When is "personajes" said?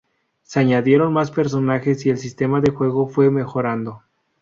1.29-2.07